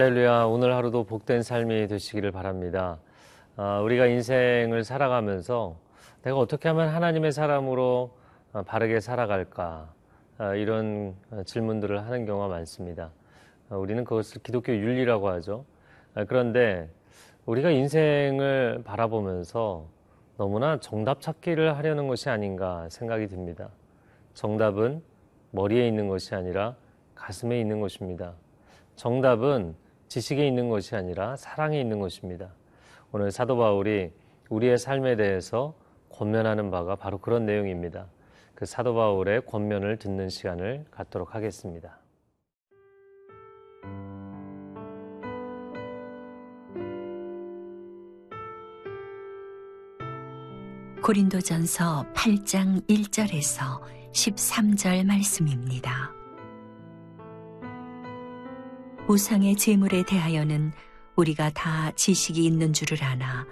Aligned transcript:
할렐루야. 0.00 0.46
오늘 0.46 0.74
하루도 0.74 1.04
복된 1.04 1.42
삶이 1.42 1.86
되시기를 1.86 2.32
바랍니다. 2.32 2.98
어, 3.58 3.82
우리가 3.84 4.06
인생을 4.06 4.82
살아가면서 4.82 5.76
내가 6.22 6.38
어떻게 6.38 6.68
하면 6.68 6.88
하나님의 6.88 7.32
사람으로 7.32 8.16
어, 8.54 8.62
바르게 8.62 9.00
살아갈까? 9.00 9.92
어, 10.38 10.54
이런 10.54 11.14
질문들을 11.44 12.00
하는 12.00 12.24
경우가 12.24 12.48
많습니다. 12.48 13.10
우리는 13.68 14.02
그것을 14.04 14.42
기독교 14.42 14.72
윤리라고 14.72 15.28
하죠. 15.28 15.66
그런데 16.28 16.88
우리가 17.44 17.68
인생을 17.68 18.80
바라보면서 18.86 19.86
너무나 20.38 20.80
정답 20.80 21.20
찾기를 21.20 21.76
하려는 21.76 22.08
것이 22.08 22.30
아닌가 22.30 22.88
생각이 22.88 23.26
듭니다. 23.26 23.68
정답은 24.32 25.02
머리에 25.50 25.86
있는 25.86 26.08
것이 26.08 26.34
아니라 26.34 26.74
가슴에 27.14 27.60
있는 27.60 27.82
것입니다. 27.82 28.32
정답은 28.96 29.74
지식에 30.10 30.44
있는 30.44 30.68
것이 30.68 30.96
아니라 30.96 31.36
사랑에 31.36 31.80
있는 31.80 32.00
것입니다. 32.00 32.48
오늘 33.12 33.30
사도 33.30 33.56
바울이 33.56 34.10
우리의 34.48 34.76
삶에 34.76 35.14
대해서 35.14 35.72
권면하는 36.10 36.72
바가 36.72 36.96
바로 36.96 37.18
그런 37.18 37.46
내용입니다. 37.46 38.06
그 38.56 38.66
사도 38.66 38.92
바울의 38.92 39.46
권면을 39.46 39.98
듣는 39.98 40.28
시간을 40.28 40.86
갖도록 40.90 41.36
하겠습니다. 41.36 42.00
고린도전서 51.04 52.06
8장 52.14 52.84
1절에서 52.88 53.80
13절 54.12 55.06
말씀입니다. 55.06 56.19
우상의 59.10 59.56
재물에 59.56 60.04
대하여는 60.04 60.70
우리가 61.16 61.50
다 61.50 61.90
지식이 61.96 62.44
있는 62.44 62.72
줄을 62.72 63.02
아나 63.02 63.44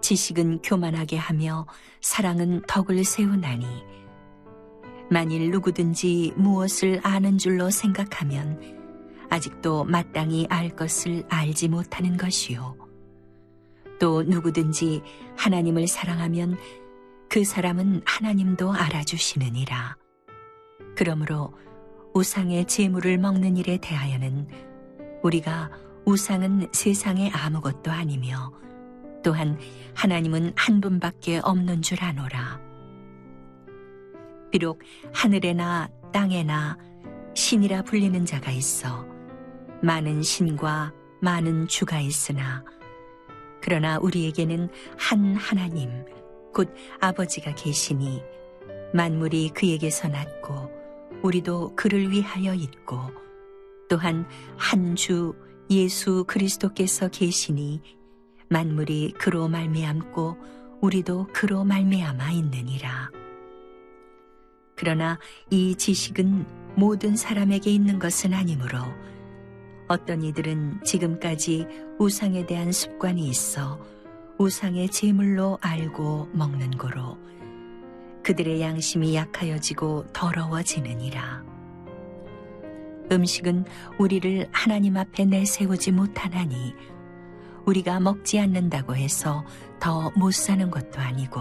지식은 0.00 0.62
교만하게 0.62 1.18
하며 1.18 1.66
사랑은 2.00 2.62
덕을 2.66 3.04
세우나니. 3.04 3.66
만일 5.10 5.50
누구든지 5.50 6.32
무엇을 6.36 7.00
아는 7.02 7.36
줄로 7.36 7.68
생각하면 7.68 8.58
아직도 9.28 9.84
마땅히 9.84 10.46
알 10.48 10.70
것을 10.70 11.22
알지 11.28 11.68
못하는 11.68 12.16
것이요. 12.16 12.74
또 14.00 14.22
누구든지 14.22 15.02
하나님을 15.36 15.86
사랑하면 15.86 16.56
그 17.28 17.44
사람은 17.44 18.00
하나님도 18.06 18.72
알아주시느니라. 18.72 19.98
그러므로 20.96 21.52
우상의 22.14 22.64
재물을 22.64 23.18
먹는 23.18 23.58
일에 23.58 23.76
대하여는 23.76 24.67
우리가 25.22 25.70
우상은 26.04 26.68
세상에 26.72 27.30
아무것도 27.30 27.90
아니며 27.90 28.52
또한 29.22 29.58
하나님은 29.94 30.52
한 30.56 30.80
분밖에 30.80 31.40
없는 31.42 31.82
줄 31.82 32.02
아노라. 32.02 32.60
비록 34.50 34.80
하늘에나 35.12 35.88
땅에나 36.12 36.78
신이라 37.34 37.82
불리는 37.82 38.24
자가 38.24 38.50
있어 38.50 39.06
많은 39.82 40.22
신과 40.22 40.92
많은 41.20 41.68
주가 41.68 42.00
있으나 42.00 42.64
그러나 43.60 43.98
우리에게는 43.98 44.70
한 44.98 45.34
하나님 45.34 45.90
곧 46.54 46.74
아버지가 47.00 47.54
계시니 47.54 48.22
만물이 48.94 49.50
그에게서 49.50 50.08
났고 50.08 50.70
우리도 51.22 51.74
그를 51.76 52.10
위하여 52.10 52.54
있고 52.54 52.98
또한 53.88 54.26
한 54.56 54.94
주 54.94 55.34
예수 55.70 56.24
그리스도께서 56.26 57.08
계시니 57.08 57.82
만물이 58.48 59.14
그로 59.18 59.48
말미암고 59.48 60.36
우리도 60.80 61.28
그로 61.34 61.64
말미암아 61.64 62.30
있느니라. 62.30 63.10
그러나 64.76 65.18
이 65.50 65.74
지식은 65.74 66.46
모든 66.76 67.16
사람에게 67.16 67.70
있는 67.70 67.98
것은 67.98 68.32
아니므로 68.32 68.78
어떤 69.88 70.22
이들은 70.22 70.84
지금까지 70.84 71.66
우상에 71.98 72.46
대한 72.46 72.72
습관이 72.72 73.28
있어 73.28 73.78
우상의 74.38 74.88
제물로 74.90 75.58
알고 75.60 76.30
먹는 76.32 76.70
거로 76.72 77.18
그들의 78.22 78.60
양심이 78.60 79.14
약하여지고 79.14 80.06
더러워지느니라. 80.12 81.57
음식은 83.10 83.64
우리를 83.98 84.48
하나님 84.52 84.96
앞에 84.96 85.24
내세우지 85.24 85.92
못하나니 85.92 86.74
우리가 87.66 88.00
먹지 88.00 88.38
않는다고 88.40 88.96
해서 88.96 89.44
더 89.80 90.10
못 90.16 90.32
사는 90.34 90.70
것도 90.70 91.00
아니고 91.00 91.40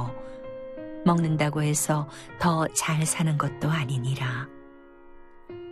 먹는다고 1.05 1.61
해서 1.61 2.07
더 2.39 2.67
잘 2.73 3.05
사는 3.05 3.37
것도 3.37 3.69
아니니라. 3.69 4.47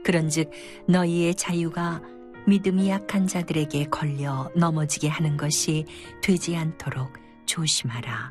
그런즉 0.03 0.51
너희의 0.87 1.35
자유가 1.35 2.01
믿음이 2.47 2.89
약한 2.89 3.27
자들에게 3.27 3.85
걸려 3.85 4.49
넘어지게 4.55 5.09
하는 5.09 5.35
것이 5.35 5.85
되지 6.21 6.55
않도록 6.55 7.11
조심하라. 7.45 8.29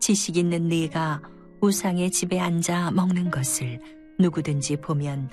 지식 0.00 0.36
있는 0.36 0.68
네가 0.68 1.22
우상의 1.60 2.10
집에 2.10 2.40
앉아 2.40 2.90
먹는 2.92 3.30
것을 3.30 3.80
누구든지 4.18 4.76
보면 4.78 5.30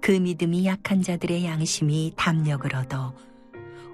그 0.00 0.12
믿음이 0.12 0.66
약한 0.66 1.02
자들의 1.02 1.44
양심이 1.44 2.12
담력을 2.16 2.74
얻어 2.74 3.14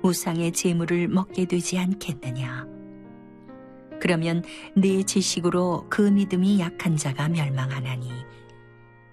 우상의 0.03 0.53
재물을 0.53 1.09
먹게 1.09 1.47
되지 1.47 1.79
않겠느냐. 1.79 2.67
그러면 4.01 4.43
내 4.77 5.03
지식으로 5.05 5.87
그 5.89 6.03
믿음이 6.03 6.59
약한 6.59 6.97
자가 6.97 7.29
멸망하나니 7.29 8.11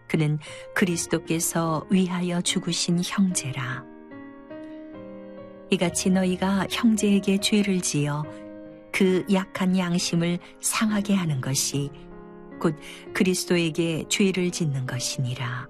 그는 0.08 0.40
그리스도께서 0.74 1.86
위하여 1.92 2.42
죽으신 2.42 3.00
형제라. 3.06 3.86
이같이 5.70 6.10
너희가 6.10 6.66
형제에게 6.72 7.38
죄를 7.38 7.82
지어 7.82 8.24
그 8.92 9.24
약한 9.32 9.78
양심을 9.78 10.40
상하게 10.60 11.14
하는 11.14 11.40
것이 11.40 11.92
곧 12.60 12.76
그리스도에게 13.14 14.06
죄를 14.10 14.50
짓는 14.50 14.88
것이니라. 14.88 15.68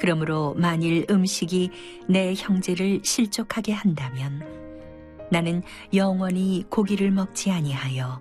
그러므로 0.00 0.54
만일 0.54 1.06
음식이 1.10 1.70
내 2.08 2.34
형제를 2.34 3.00
실족하게 3.02 3.72
한다면 3.72 4.42
나는 5.30 5.62
영원히 5.94 6.64
고기를 6.70 7.10
먹지 7.10 7.50
아니하여 7.50 8.20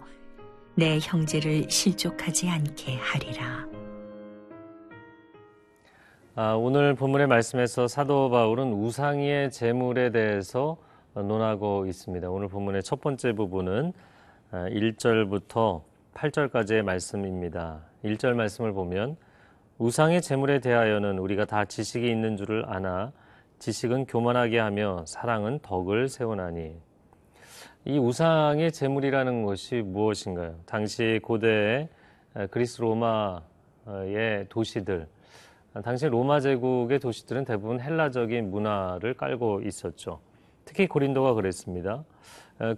내 0.76 1.00
형제를 1.02 1.70
실족하지 1.70 2.50
않게 2.50 2.98
하리라. 2.98 3.68
아, 6.36 6.54
오늘 6.54 6.94
본문의 6.94 7.26
말씀에서 7.26 7.88
사도 7.88 8.30
바울은 8.30 8.72
우상의 8.74 9.52
재물에 9.52 10.12
대해서 10.12 10.78
논하고 11.16 11.88
있습니다. 11.88 12.30
오늘 12.30 12.48
본문의 12.48 12.84
첫 12.84 13.02
번째 13.02 13.34
부분은 13.34 13.94
1절부터 14.52 15.82
아, 15.82 15.98
8절까지의 16.14 16.84
말씀입니다. 16.84 17.82
1절 18.04 18.34
말씀을 18.36 18.74
보면 18.74 19.18
우상의 19.80 20.24
재물에 20.24 20.60
대하여는 20.60 21.20
우리가 21.20 21.46
다 21.46 21.64
지식이 21.64 22.10
있는 22.10 22.36
줄을 22.36 22.66
아나 22.68 23.12
지식은 23.60 24.08
교만하게 24.08 24.58
하며 24.58 25.04
사랑은 25.06 25.60
덕을 25.62 26.10
세우나니 26.10 26.76
이 27.86 28.00
우상의 28.00 28.72
재물이라는 28.72 29.46
것이 29.46 29.84
무엇인가요? 29.84 30.56
당시 30.66 31.20
고대 31.22 31.90
그리스 32.50 32.82
로마의 32.82 34.48
도시들 34.50 35.08
당시 35.84 36.08
로마 36.08 36.40
제국의 36.40 37.00
도시들은 37.00 37.46
대부분 37.46 37.80
헬라적인 37.80 38.50
문화를 38.50 39.14
깔고 39.14 39.62
있었죠. 39.62 40.20
특히 40.66 40.88
고린도가 40.88 41.36
그랬습니다. 41.36 42.04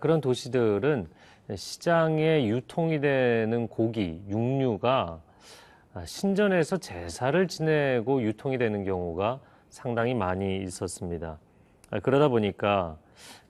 그런 0.02 0.20
도시들은 0.20 1.08
시장에 1.56 2.46
유통이 2.46 3.00
되는 3.00 3.70
고기, 3.70 4.22
육류가 4.28 5.22
아, 5.24 5.29
신전에서 6.06 6.78
제사를 6.78 7.48
지내고 7.48 8.22
유통이 8.22 8.58
되는 8.58 8.84
경우가 8.84 9.40
상당히 9.70 10.14
많이 10.14 10.62
있었습니다. 10.64 11.40
아, 11.92 12.00
그러다 12.00 12.28
보니까 12.28 12.98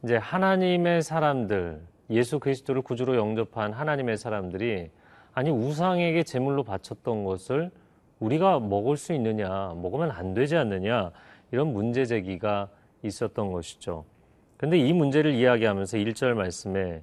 이제 0.03 0.15
하나님의 0.15 1.01
사람들, 1.01 1.81
예수 2.09 2.39
그리스도를 2.39 2.81
구주로 2.81 3.17
영접한 3.17 3.73
하나님의 3.73 4.17
사람들이 4.17 4.89
아니 5.33 5.49
우상에게 5.51 6.23
제물로 6.23 6.63
바쳤던 6.63 7.23
것을 7.23 7.71
우리가 8.19 8.59
먹을 8.59 8.97
수 8.97 9.13
있느냐, 9.13 9.73
먹으면 9.75 10.11
안 10.11 10.33
되지 10.33 10.55
않느냐 10.55 11.11
이런 11.51 11.73
문제 11.73 12.05
제기가 12.05 12.69
있었던 13.03 13.51
것이죠. 13.51 14.05
근데 14.57 14.77
이 14.77 14.91
문제를 14.91 15.33
이야기하면서 15.33 15.97
1절 15.97 16.33
말씀에 16.33 17.01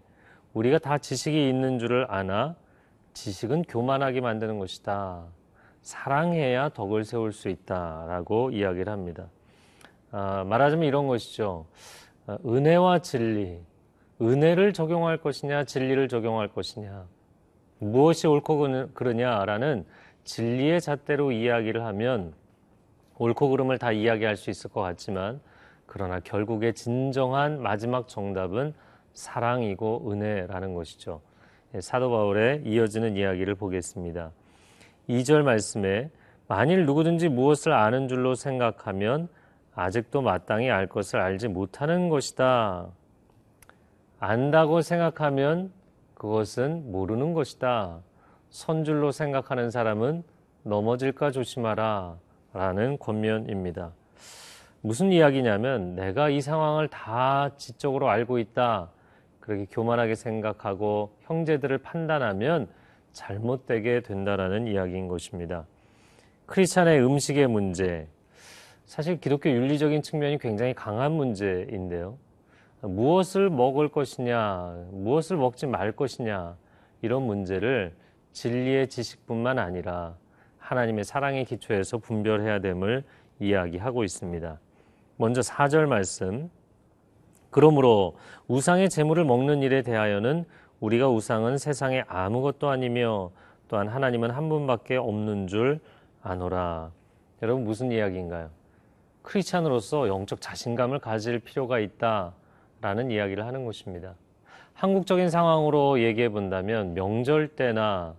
우리가 0.53 0.79
다 0.79 0.99
지식이 0.99 1.49
있는 1.49 1.79
줄을 1.79 2.07
아나 2.11 2.57
지식은 3.17 3.63
교만하게 3.63 4.21
만드는 4.21 4.59
것이다. 4.59 5.25
사랑해야 5.81 6.69
덕을 6.69 7.05
세울 7.05 7.33
수 7.33 7.49
있다라고 7.49 8.51
이야기를 8.51 8.93
합니다. 8.93 9.29
아, 10.11 10.45
말하자면 10.45 10.87
이런 10.87 11.07
것이죠. 11.07 11.65
아, 12.27 12.37
은혜와 12.45 12.99
진리, 12.99 13.59
은혜를 14.21 14.75
적용할 14.75 15.17
것이냐, 15.17 15.65
진리를 15.65 16.09
적용할 16.09 16.49
것이냐, 16.49 17.07
무엇이 17.79 18.27
옳고 18.27 18.93
그르냐라는 18.93 19.87
진리의 20.25 20.83
잣대로 20.83 21.33
이야기를 21.33 21.85
하면 21.87 22.35
옳고 23.17 23.49
그름을 23.49 23.79
다 23.79 23.93
이야기할 23.93 24.37
수 24.37 24.51
있을 24.51 24.69
것 24.71 24.83
같지만 24.83 25.41
그러나 25.87 26.21
결국에 26.21 26.73
진정한 26.73 27.63
마지막 27.63 28.09
정답은 28.09 28.75
사랑이고 29.15 30.11
은혜라는 30.11 30.75
것이죠. 30.75 31.23
예, 31.77 31.81
사도 31.83 32.11
바울의 32.11 32.63
이어지는 32.65 33.17
이야기를 33.17 33.55
보겠습니다. 33.55 34.31
2절 35.11 35.43
말씀에 35.43 36.11
만일 36.49 36.87
누구든지 36.87 37.29
무엇을 37.29 37.73
아는 37.73 38.09
줄로 38.09 38.35
생각하면 38.35 39.29
아직도 39.75 40.23
마땅히 40.23 40.71
알 40.71 40.87
것을 40.87 41.21
알지 41.21 41.49
못하는 41.49 42.09
것이다. 42.09 42.87
안다고 44.19 44.81
생각하면 44.81 45.71
그것은 46.15 46.91
모르는 46.91 47.35
것이다. 47.35 48.01
선줄로 48.49 49.13
생각하는 49.13 49.71
사람은 49.71 50.25
넘어질까 50.63 51.31
조심하라. 51.31 52.17
라는 52.55 52.99
권면입니다. 52.99 53.93
무슨 54.81 55.13
이야기냐면 55.13 55.95
내가 55.95 56.31
이 56.31 56.41
상황을 56.41 56.89
다 56.89 57.51
지적으로 57.59 58.09
알고 58.09 58.39
있다. 58.39 58.89
그렇게 59.47 59.65
교만하게 59.71 60.17
생각하고 60.17 61.13
형제들을 61.21 61.79
판단하면 61.79 62.67
잘못되게 63.13 64.01
된다라는 64.01 64.67
이야기인 64.67 65.07
것입니다. 65.07 65.67
크리스찬의 66.47 67.01
음식의 67.05 67.47
문제. 67.47 68.09
사실 68.87 69.21
기독교 69.21 69.49
윤리적인 69.49 70.03
측면이 70.03 70.39
굉장히 70.39 70.75
강한 70.75 71.13
문제인데요. 71.13 72.19
무엇을 72.81 73.49
먹을 73.49 73.89
것이냐, 73.89 74.89
무엇을 74.91 75.37
먹지 75.37 75.67
말 75.67 75.93
것이냐, 75.93 76.57
이런 77.03 77.23
문제를 77.23 77.95
진리의 78.33 78.89
지식뿐만 78.89 79.61
아니라 79.61 80.17
하나님의 80.59 81.05
사랑의 81.05 81.45
기초에서 81.45 81.99
분별해야 81.99 82.61
됨을 82.61 83.05
이야기하고 83.39 84.03
있습니다. 84.03 84.59
먼저 85.17 85.41
4절 85.41 85.87
말씀. 85.87 86.51
그러므로 87.51 88.17
우상의 88.49 88.91
재물을 88.91 89.25
먹는 89.25 89.63
일에 89.63 89.83
대하여는 89.83 90.45
우리가 90.81 91.09
우상은 91.09 91.59
세상에 91.59 92.05
아무것도 92.07 92.69
아니며 92.69 93.31
또한 93.69 93.89
하나님은 93.89 94.31
한 94.31 94.49
분밖에 94.49 94.97
없는 94.97 95.47
줄 95.47 95.81
아노라. 96.23 96.91
여러분 97.43 97.65
무슨 97.65 97.91
이야기인가요? 97.91 98.51
크리스찬으로서 99.23 100.09
영적 100.09 100.41
자신감을 100.41 101.01
가질 101.01 101.41
필요가 101.41 101.79
있다라는 101.79 103.11
이야기를 103.11 103.45
하는 103.45 103.65
것입니다. 103.65 104.15
한국적인 104.75 105.31
상황으로 105.31 106.01
얘기해 106.01 106.29
본다면 106.29 106.95
명절 106.95 107.49
때나 107.49 108.15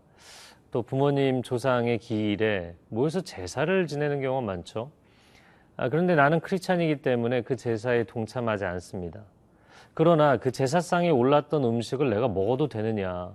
또 0.71 0.81
부모님 0.81 1.43
조상의 1.43 1.99
기일에 1.99 2.75
모여서 2.89 3.21
제사를 3.21 3.87
지내는 3.87 4.21
경우가 4.21 4.45
많죠. 4.45 4.91
아, 5.77 5.89
그런데 5.89 6.15
나는 6.15 6.39
크리스찬이기 6.39 7.03
때문에 7.03 7.43
그 7.43 7.55
제사에 7.55 8.03
동참하지 8.03 8.65
않습니다. 8.65 9.21
그러나 9.93 10.37
그 10.37 10.51
제사상에 10.51 11.09
올랐던 11.09 11.63
음식을 11.63 12.09
내가 12.09 12.27
먹어도 12.27 12.67
되느냐? 12.67 13.31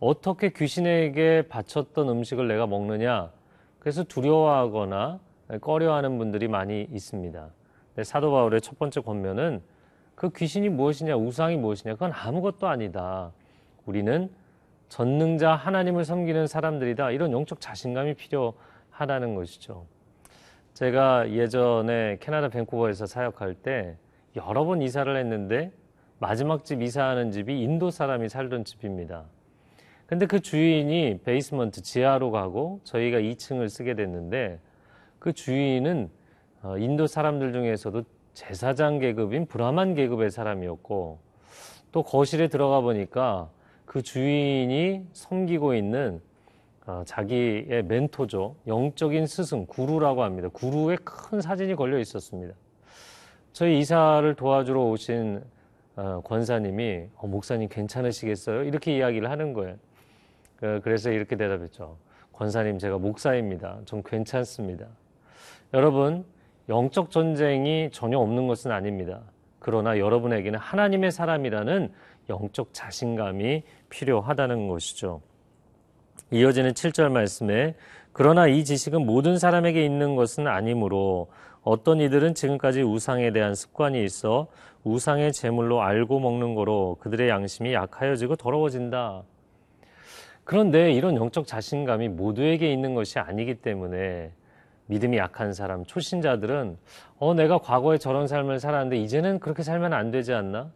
어떻게 0.00 0.50
귀신에게 0.50 1.48
바쳤던 1.48 2.08
음식을 2.08 2.48
내가 2.48 2.66
먹느냐? 2.66 3.30
그래서 3.78 4.02
두려워하거나 4.02 5.20
꺼려하는 5.60 6.16
분들이 6.16 6.48
많이 6.48 6.88
있습니다. 6.90 7.48
근데 7.94 8.04
사도 8.04 8.30
바울의 8.30 8.62
첫 8.62 8.78
번째 8.78 9.00
권면은 9.02 9.60
그 10.14 10.30
귀신이 10.30 10.70
무엇이냐, 10.70 11.16
우상이 11.16 11.56
무엇이냐, 11.56 11.94
그건 11.94 12.12
아무것도 12.12 12.66
아니다. 12.66 13.30
우리는 13.84 14.30
전능자 14.88 15.54
하나님을 15.54 16.04
섬기는 16.04 16.46
사람들이다. 16.46 17.10
이런 17.10 17.30
영적 17.32 17.60
자신감이 17.60 18.14
필요하다는 18.14 19.34
것이죠. 19.34 19.84
제가 20.78 21.32
예전에 21.32 22.18
캐나다 22.20 22.48
밴쿠버에서 22.50 23.06
사역할 23.06 23.54
때 23.54 23.96
여러 24.36 24.64
번 24.64 24.80
이사를 24.80 25.16
했는데 25.16 25.72
마지막 26.20 26.64
집 26.64 26.82
이사하는 26.82 27.32
집이 27.32 27.60
인도 27.60 27.90
사람이 27.90 28.28
살던 28.28 28.64
집입니다. 28.64 29.24
근데 30.06 30.26
그 30.26 30.38
주인이 30.38 31.18
베이스먼트 31.24 31.82
지하로 31.82 32.30
가고 32.30 32.80
저희가 32.84 33.18
2층을 33.18 33.68
쓰게 33.68 33.94
됐는데 33.94 34.60
그 35.18 35.32
주인은 35.32 36.10
어, 36.62 36.78
인도 36.78 37.08
사람들 37.08 37.52
중에서도 37.52 38.04
제사장 38.34 39.00
계급인 39.00 39.46
브라만 39.46 39.94
계급의 39.94 40.30
사람이었고 40.30 41.18
또 41.90 42.02
거실에 42.04 42.46
들어가 42.46 42.82
보니까 42.82 43.50
그 43.84 44.00
주인이 44.02 45.06
섬기고 45.12 45.74
있는 45.74 46.20
어, 46.20 46.27
자기의 47.04 47.84
멘토죠. 47.84 48.56
영적인 48.66 49.26
스승, 49.26 49.66
구루라고 49.66 50.22
합니다. 50.22 50.48
구루의 50.48 50.98
큰 51.04 51.40
사진이 51.40 51.74
걸려 51.74 51.98
있었습니다. 51.98 52.54
저희 53.52 53.78
이사를 53.80 54.34
도와주러 54.34 54.82
오신 54.84 55.42
어, 55.96 56.20
권사님이 56.24 57.08
어, 57.16 57.26
목사님 57.26 57.68
괜찮으시겠어요? 57.68 58.62
이렇게 58.62 58.96
이야기를 58.96 59.28
하는 59.28 59.52
거예요. 59.52 59.76
그, 60.56 60.80
그래서 60.84 61.10
이렇게 61.10 61.36
대답했죠. 61.36 61.96
권사님 62.32 62.78
제가 62.78 62.98
목사입니다. 62.98 63.80
좀 63.84 64.02
괜찮습니다. 64.04 64.86
여러분 65.74 66.24
영적 66.68 67.10
전쟁이 67.10 67.90
전혀 67.92 68.18
없는 68.18 68.46
것은 68.46 68.70
아닙니다. 68.70 69.22
그러나 69.58 69.98
여러분에게는 69.98 70.58
하나님의 70.58 71.10
사람이라는 71.10 71.92
영적 72.30 72.68
자신감이 72.72 73.64
필요하다는 73.90 74.68
것이죠. 74.68 75.20
이어지는 76.30 76.72
7절 76.72 77.10
말씀에 77.10 77.74
그러나 78.12 78.46
이 78.46 78.64
지식은 78.64 79.06
모든 79.06 79.38
사람에게 79.38 79.84
있는 79.84 80.16
것은 80.16 80.46
아니므로 80.46 81.28
어떤 81.62 82.00
이들은 82.00 82.34
지금까지 82.34 82.82
우상에 82.82 83.30
대한 83.30 83.54
습관이 83.54 84.02
있어 84.04 84.48
우상의 84.84 85.32
제물로 85.32 85.82
알고 85.82 86.20
먹는 86.20 86.54
거로 86.54 86.96
그들의 87.00 87.28
양심이 87.28 87.72
약하여지고 87.72 88.36
더러워진다. 88.36 89.22
그런데 90.44 90.92
이런 90.92 91.16
영적 91.16 91.46
자신감이 91.46 92.08
모두에게 92.08 92.72
있는 92.72 92.94
것이 92.94 93.18
아니기 93.18 93.56
때문에 93.56 94.32
믿음이 94.86 95.18
약한 95.18 95.52
사람, 95.52 95.84
초신자들은 95.84 96.78
어, 97.18 97.34
내가 97.34 97.58
과거에 97.58 97.98
저런 97.98 98.26
삶을 98.26 98.58
살았는데 98.58 98.96
이제는 98.96 99.40
그렇게 99.40 99.62
살면 99.62 99.92
안 99.92 100.10
되지 100.10 100.32
않나? 100.32 100.70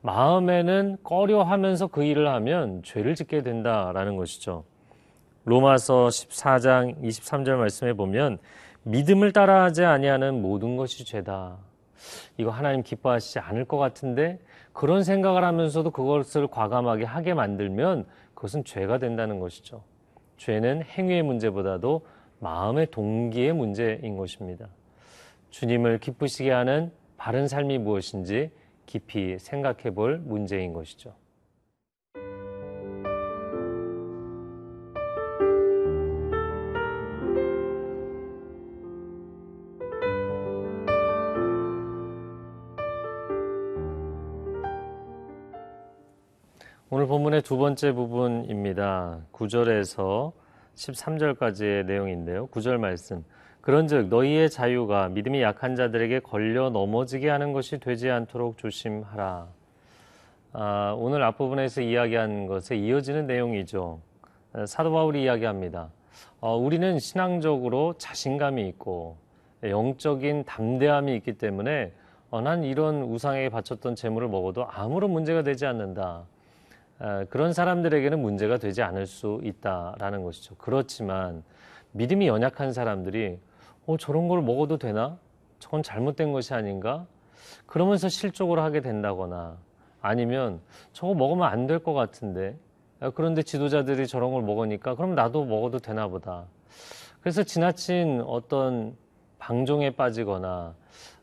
마음에는 0.00 0.98
꺼려 1.04 1.42
하면서 1.44 1.86
그 1.86 2.02
일을 2.02 2.26
하면 2.28 2.82
죄를 2.82 3.14
짓게 3.14 3.42
된다라는 3.42 4.16
것이죠. 4.16 4.64
로마서 5.44 6.08
14장 6.08 7.02
23절 7.02 7.56
말씀에 7.56 7.92
보면 7.94 8.38
믿음을 8.84 9.32
따라하지 9.32 9.84
아니하는 9.84 10.40
모든 10.40 10.76
것이 10.76 11.04
죄다. 11.04 11.58
이거 12.36 12.50
하나님 12.50 12.82
기뻐하시지 12.82 13.38
않을 13.38 13.64
것 13.64 13.76
같은데 13.78 14.40
그런 14.72 15.04
생각을 15.04 15.44
하면서도 15.44 15.90
그것을 15.90 16.46
과감하게 16.46 17.04
하게 17.04 17.34
만들면 17.34 18.06
그것은 18.34 18.64
죄가 18.64 18.98
된다는 18.98 19.38
것이죠. 19.38 19.82
죄는 20.36 20.82
행위의 20.82 21.22
문제보다도 21.22 22.06
마음의 22.40 22.88
동기의 22.90 23.52
문제인 23.52 24.16
것입니다. 24.16 24.66
주님을 25.50 25.98
기쁘시게 25.98 26.50
하는 26.50 26.90
바른 27.16 27.46
삶이 27.46 27.78
무엇인지 27.78 28.50
깊이 28.86 29.38
생각해 29.38 29.90
볼 29.94 30.18
문제인 30.18 30.72
것이죠. 30.72 31.14
본문의 47.32 47.42
두 47.42 47.56
번째 47.56 47.92
부분입니다. 47.92 49.20
9절에서 49.32 50.32
13절까지의 50.74 51.86
내용인데요. 51.86 52.48
9절 52.48 52.76
말씀. 52.76 53.24
그런즉 53.62 54.08
너희의 54.08 54.50
자유가 54.50 55.08
믿음이 55.08 55.40
약한 55.40 55.74
자들에게 55.74 56.20
걸려 56.20 56.68
넘어지게 56.68 57.30
하는 57.30 57.54
것이 57.54 57.78
되지 57.78 58.10
않도록 58.10 58.58
조심하라. 58.58 59.48
아, 60.52 60.94
오늘 60.98 61.22
앞부분에서 61.22 61.80
이야기한 61.80 62.46
것에 62.46 62.76
이어지는 62.76 63.26
내용이죠. 63.26 64.00
사도 64.66 64.92
바울이 64.92 65.22
이야기합니다. 65.22 65.88
어, 66.40 66.56
우리는 66.56 66.98
신앙적으로 66.98 67.94
자신감이 67.96 68.68
있고 68.68 69.16
영적인 69.62 70.44
담대함이 70.44 71.16
있기 71.16 71.38
때문에 71.38 71.92
어, 72.30 72.42
난 72.42 72.62
이런 72.62 73.02
우상에게 73.02 73.48
바쳤던 73.48 73.94
재물을 73.94 74.28
먹어도 74.28 74.66
아무런 74.68 75.10
문제가 75.10 75.42
되지 75.42 75.64
않는다. 75.64 76.24
아, 77.04 77.24
그런 77.30 77.52
사람들에게는 77.52 78.20
문제가 78.20 78.58
되지 78.58 78.80
않을 78.82 79.06
수 79.06 79.40
있다라는 79.42 80.22
것이죠. 80.22 80.54
그렇지만 80.56 81.42
믿음이 81.90 82.28
연약한 82.28 82.72
사람들이 82.72 83.40
어, 83.86 83.96
저런 83.96 84.28
걸 84.28 84.40
먹어도 84.40 84.78
되나? 84.78 85.18
저건 85.58 85.82
잘못된 85.82 86.32
것이 86.32 86.54
아닌가? 86.54 87.04
그러면서 87.66 88.08
실족을 88.08 88.60
하게 88.60 88.80
된다거나 88.80 89.56
아니면 90.00 90.60
저거 90.92 91.12
먹으면 91.14 91.48
안 91.48 91.66
될 91.66 91.80
것 91.80 91.92
같은데 91.92 92.56
그런데 93.14 93.42
지도자들이 93.42 94.06
저런 94.06 94.32
걸 94.32 94.42
먹으니까 94.42 94.94
그럼 94.94 95.16
나도 95.16 95.44
먹어도 95.44 95.80
되나 95.80 96.06
보다. 96.06 96.44
그래서 97.20 97.42
지나친 97.42 98.22
어떤 98.28 98.96
방종에 99.40 99.90
빠지거나 99.90 100.74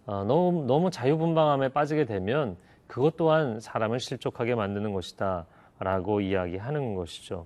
어, 0.07 0.24
너무, 0.25 0.65
너무 0.65 0.91
자유분방함에 0.91 1.69
빠지게 1.69 2.03
되면 2.03 2.57
그것 2.86 3.15
또한 3.15 3.62
사람을 3.62 4.01
실족하게 4.01 4.55
만드는 4.55 4.91
것이다 4.91 5.45
라고 5.79 6.21
이야기하는 6.21 6.95
것이죠. 6.95 7.45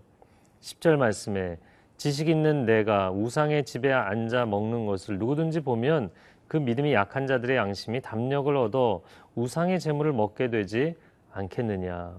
10절 0.61 0.97
말씀에 0.97 1.57
지식 1.97 2.29
있는 2.29 2.65
내가 2.65 3.11
우상의 3.11 3.65
집에 3.65 3.91
앉아 3.91 4.45
먹는 4.45 4.85
것을 4.85 5.19
누구든지 5.19 5.61
보면 5.61 6.11
그 6.47 6.57
믿음이 6.57 6.93
약한 6.93 7.27
자들의 7.27 7.55
양심이 7.55 8.01
담력을 8.01 8.55
얻어 8.55 9.01
우상의 9.35 9.79
재물을 9.79 10.11
먹게 10.13 10.49
되지 10.49 10.95
않겠느냐. 11.31 12.15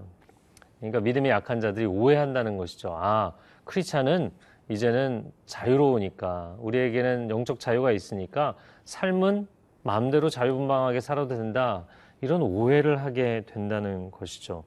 그러니까 0.79 0.99
믿음이 0.99 1.29
약한 1.29 1.59
자들이 1.59 1.85
오해한다는 1.85 2.57
것이죠. 2.57 2.95
아, 2.97 3.33
크리스찬은 3.63 4.31
이제는 4.69 5.31
자유로우니까 5.45 6.55
우리에게는 6.59 7.29
영적 7.29 7.59
자유가 7.59 7.91
있으니까 7.91 8.55
삶은 8.85 9.47
마음대로 9.83 10.29
자유분방하게 10.29 10.99
살아도 10.99 11.35
된다. 11.35 11.85
이런 12.21 12.41
오해를 12.41 13.01
하게 13.03 13.43
된다는 13.45 14.09
것이죠. 14.09 14.63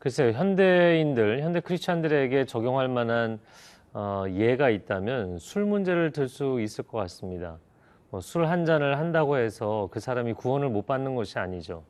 글쎄요, 0.00 0.32
현대인들, 0.32 1.42
현대 1.42 1.60
크리스찬들에게 1.60 2.46
적용할 2.46 2.88
만한 2.88 3.38
어, 3.92 4.24
예가 4.30 4.70
있다면 4.70 5.36
술 5.38 5.66
문제를 5.66 6.10
들 6.10 6.26
수 6.26 6.58
있을 6.62 6.84
것 6.84 6.96
같습니다. 7.00 7.58
뭐 8.08 8.22
술한 8.22 8.64
잔을 8.64 8.96
한다고 8.98 9.36
해서 9.36 9.88
그 9.90 10.00
사람이 10.00 10.32
구원을 10.32 10.70
못 10.70 10.86
받는 10.86 11.14
것이 11.16 11.38
아니죠. 11.38 11.82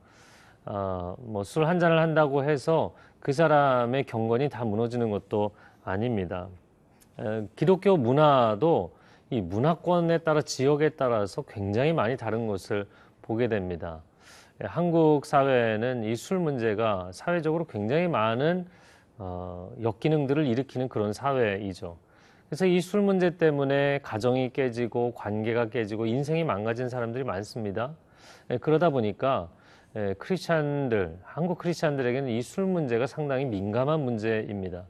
어, 0.65 1.15
뭐술 1.21 1.67
한 1.67 1.79
잔을 1.79 2.01
한다고 2.01 2.43
해서 2.43 2.97
그 3.21 3.33
사람의 3.33 4.05
경건이 4.05 4.49
다 4.49 4.65
무너지는 4.65 5.11
것도 5.11 5.53
아닙니다. 5.85 6.49
에, 7.21 7.47
기독교 7.55 7.97
문화도 7.97 8.93
이 9.31 9.41
문화권에 9.41 10.19
따라 10.19 10.43
지역에 10.43 10.91
따라서 10.91 11.43
굉장히 11.43 11.93
많이 11.93 12.17
다른 12.17 12.49
것을 12.49 12.89
보게 13.23 13.47
됩니다. 13.47 14.01
에, 14.63 14.67
한국 14.67 15.27
사회는 15.27 16.05
이 16.05 16.17
술 16.17 16.39
문제가 16.39 17.11
사회적으로 17.13 17.65
굉장히 17.67 18.09
많은 18.09 18.67
어, 19.19 19.71
역기능들을 19.83 20.47
일으키는 20.47 20.89
그런 20.89 21.13
사회이죠. 21.13 21.97
그래서 22.49 22.67
이 22.67 22.81
술 22.81 23.03
문제 23.03 23.37
때문에 23.37 24.01
가정이 24.03 24.51
깨지고 24.53 25.13
관계가 25.15 25.69
깨지고 25.69 26.07
인생이 26.07 26.43
망가진 26.45 26.89
사람들이 26.89 27.25
많습니다. 27.25 27.93
예, 28.51 28.59
그러다 28.59 28.91
보니까 28.91 29.49
예, 29.97 30.15
크리스찬들, 30.19 31.19
한국 31.23 31.59
크리스찬들에게는 31.59 32.29
이 32.31 32.43
술 32.43 32.65
문제가 32.65 33.07
상당히 33.07 33.45
민감한 33.45 34.01
문제입니다. 34.01 34.85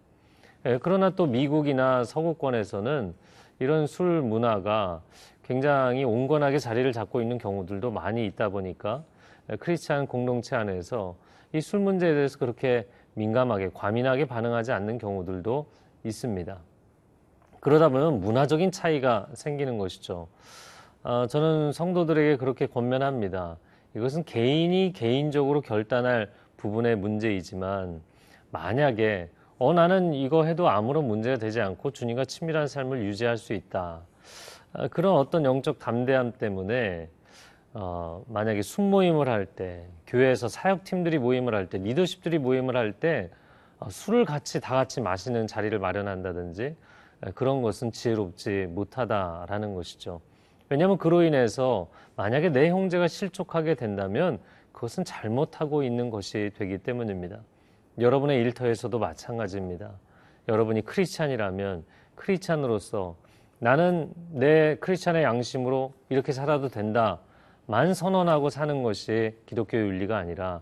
예, 0.66 0.78
그러나 0.82 1.10
또 1.10 1.26
미국이나 1.26 2.04
서구권에서는 2.04 3.14
이런 3.58 3.86
술 3.86 4.22
문화가 4.22 5.02
굉장히 5.42 6.04
온건하게 6.04 6.58
자리를 6.58 6.90
잡고 6.92 7.20
있는 7.20 7.36
경우들도 7.38 7.90
많이 7.90 8.24
있다 8.26 8.48
보니까 8.50 9.02
크리스찬 9.58 10.06
공동체 10.06 10.56
안에서 10.56 11.16
이 11.52 11.60
술 11.60 11.80
문제에 11.80 12.14
대해서 12.14 12.38
그렇게 12.38 12.86
민감하게 13.14 13.70
과민하게 13.74 14.26
반응하지 14.26 14.70
않는 14.72 14.98
경우들도 14.98 15.66
있습니다. 16.04 16.58
그러다 17.60 17.88
보면 17.88 18.20
문화적인 18.20 18.70
차이가 18.70 19.26
생기는 19.34 19.76
것이죠. 19.76 20.28
어, 21.02 21.26
저는 21.26 21.72
성도들에게 21.72 22.36
그렇게 22.36 22.66
권면합니다. 22.66 23.58
이것은 23.96 24.24
개인이 24.24 24.92
개인적으로 24.92 25.60
결단할 25.60 26.30
부분의 26.56 26.96
문제이지만 26.96 28.00
만약에 28.50 29.28
어 29.58 29.72
나는 29.74 30.14
이거 30.14 30.44
해도 30.44 30.68
아무런 30.70 31.06
문제가 31.06 31.36
되지 31.36 31.60
않고 31.60 31.90
주님과 31.90 32.24
친밀한 32.26 32.66
삶을 32.68 33.04
유지할 33.04 33.36
수 33.36 33.52
있다. 33.52 34.02
어, 34.74 34.88
그런 34.88 35.16
어떤 35.16 35.44
영적 35.44 35.78
담대함 35.80 36.32
때문에 36.32 37.08
어, 37.72 38.24
만약에 38.28 38.62
숙모임을 38.62 39.28
할 39.28 39.46
때, 39.46 39.86
교회에서 40.06 40.48
사역팀들이 40.48 41.18
모임을 41.18 41.54
할 41.54 41.68
때, 41.68 41.78
리더십들이 41.78 42.38
모임을 42.38 42.76
할때 42.76 43.30
어, 43.78 43.88
술을 43.88 44.24
같이 44.24 44.60
다 44.60 44.74
같이 44.74 45.00
마시는 45.00 45.46
자리를 45.46 45.78
마련한다든지 45.78 46.76
그런 47.34 47.62
것은 47.62 47.92
지혜롭지 47.92 48.66
못하다라는 48.70 49.74
것이죠. 49.74 50.20
왜냐하면 50.68 50.98
그로 50.98 51.22
인해서 51.22 51.88
만약에 52.16 52.50
내 52.50 52.70
형제가 52.70 53.08
실족하게 53.08 53.74
된다면 53.74 54.38
그것은 54.72 55.04
잘못하고 55.04 55.82
있는 55.82 56.10
것이 56.10 56.50
되기 56.56 56.78
때문입니다. 56.78 57.40
여러분의 57.98 58.40
일터에서도 58.40 58.98
마찬가지입니다. 58.98 59.90
여러분이 60.48 60.82
크리스찬이라면 60.82 61.84
크리스찬으로서 62.14 63.16
나는 63.58 64.12
내 64.30 64.76
크리스찬의 64.76 65.22
양심으로 65.22 65.92
이렇게 66.08 66.32
살아도 66.32 66.68
된다 66.68 67.18
만 67.70 67.94
선언하고 67.94 68.50
사는 68.50 68.82
것이 68.82 69.32
기독교 69.46 69.78
윤리가 69.78 70.16
아니라 70.16 70.60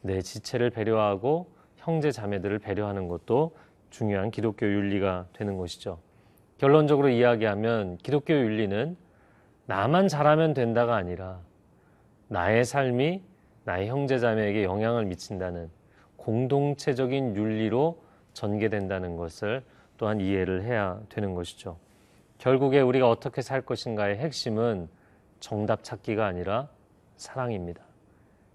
내 0.00 0.22
지체를 0.22 0.70
배려하고 0.70 1.52
형제 1.76 2.10
자매들을 2.10 2.58
배려하는 2.60 3.06
것도 3.06 3.54
중요한 3.90 4.30
기독교 4.30 4.64
윤리가 4.64 5.26
되는 5.34 5.58
것이죠. 5.58 5.98
결론적으로 6.56 7.10
이야기하면 7.10 7.98
기독교 7.98 8.32
윤리는 8.32 8.96
나만 9.66 10.08
잘하면 10.08 10.54
된다가 10.54 10.96
아니라 10.96 11.38
나의 12.28 12.64
삶이 12.64 13.20
나의 13.64 13.88
형제자매에게 13.88 14.64
영향을 14.64 15.04
미친다는 15.04 15.68
공동체적인 16.16 17.36
윤리로 17.36 18.02
전개된다는 18.32 19.18
것을 19.18 19.62
또한 19.98 20.18
이해를 20.18 20.62
해야 20.64 20.98
되는 21.10 21.34
것이죠. 21.34 21.76
결국에 22.38 22.80
우리가 22.80 23.10
어떻게 23.10 23.42
살 23.42 23.60
것인가의 23.60 24.16
핵심은 24.16 24.88
정답 25.40 25.84
찾기가 25.84 26.26
아니라 26.26 26.68
사랑입니다. 27.16 27.82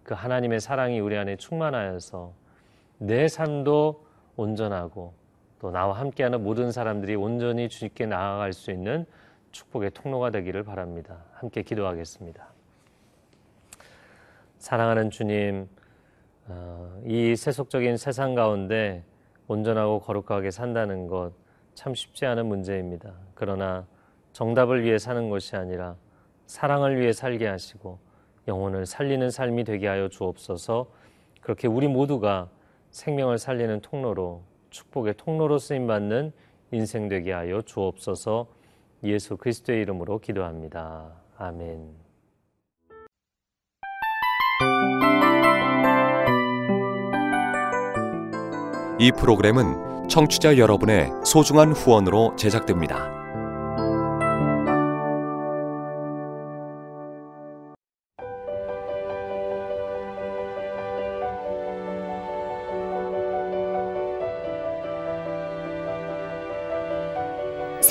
그 0.03 0.13
하나님의 0.13 0.59
사랑이 0.59 0.99
우리 0.99 1.17
안에 1.17 1.37
충만하여서 1.37 2.33
내 2.97 3.27
삶도 3.27 4.05
온전하고 4.35 5.13
또 5.59 5.71
나와 5.71 5.97
함께하는 5.99 6.43
모든 6.43 6.71
사람들이 6.71 7.15
온전히 7.15 7.69
주님께 7.69 8.05
나아갈 8.05 8.53
수 8.53 8.71
있는 8.71 9.05
축복의 9.51 9.91
통로가 9.91 10.31
되기를 10.31 10.63
바랍니다. 10.63 11.23
함께 11.33 11.61
기도하겠습니다. 11.61 12.47
사랑하는 14.57 15.09
주님, 15.09 15.69
어, 16.47 17.01
이 17.05 17.35
세속적인 17.35 17.97
세상 17.97 18.35
가운데 18.35 19.03
온전하고 19.47 19.99
거룩하게 20.01 20.51
산다는 20.51 21.07
것 21.07 21.43
참 21.75 21.95
쉽지 21.95 22.25
않은 22.25 22.45
문제입니다. 22.45 23.13
그러나 23.33 23.85
정답을 24.33 24.83
위해 24.83 24.97
사는 24.97 25.29
것이 25.29 25.55
아니라 25.55 25.95
사랑을 26.47 26.99
위해 26.99 27.13
살게 27.13 27.47
하시고 27.47 27.99
영혼을 28.47 28.85
살리는 28.85 29.29
삶이 29.31 29.63
되게 29.63 29.87
하여 29.87 30.09
주옵소서 30.09 30.87
그렇게 31.41 31.67
우리 31.67 31.87
모두가 31.87 32.49
생명을 32.91 33.37
살리는 33.37 33.81
통로로 33.81 34.43
축복의 34.69 35.15
통로로 35.17 35.59
쓰임 35.59 35.87
받는 35.87 36.31
인생 36.71 37.07
되게 37.07 37.31
하여 37.31 37.61
주옵소서. 37.61 38.47
예수 39.03 39.37
그리스도의 39.37 39.81
이름으로 39.81 40.19
기도합니다. 40.19 41.11
아멘. 41.37 41.87
이 48.99 49.11
프로그램은 49.11 50.07
청취자 50.07 50.57
여러분의 50.57 51.09
소중한 51.25 51.73
후원으로 51.73 52.35
제작됩니다. 52.35 53.22